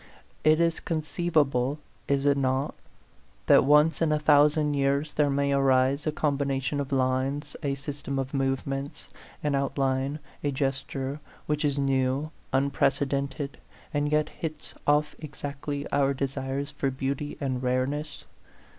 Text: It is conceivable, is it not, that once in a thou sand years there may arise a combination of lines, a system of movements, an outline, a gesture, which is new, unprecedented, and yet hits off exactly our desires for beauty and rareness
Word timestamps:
It 0.43 0.59
is 0.59 0.79
conceivable, 0.79 1.77
is 2.07 2.25
it 2.25 2.35
not, 2.35 2.73
that 3.45 3.63
once 3.65 4.01
in 4.01 4.11
a 4.11 4.17
thou 4.17 4.47
sand 4.47 4.75
years 4.75 5.13
there 5.13 5.29
may 5.29 5.53
arise 5.53 6.07
a 6.07 6.11
combination 6.11 6.79
of 6.79 6.91
lines, 6.91 7.55
a 7.61 7.75
system 7.75 8.17
of 8.17 8.33
movements, 8.33 9.09
an 9.43 9.53
outline, 9.53 10.17
a 10.43 10.51
gesture, 10.51 11.19
which 11.45 11.63
is 11.63 11.77
new, 11.77 12.31
unprecedented, 12.51 13.59
and 13.93 14.11
yet 14.11 14.29
hits 14.29 14.73
off 14.87 15.13
exactly 15.19 15.87
our 15.91 16.15
desires 16.15 16.71
for 16.71 16.89
beauty 16.89 17.37
and 17.39 17.61
rareness 17.61 18.25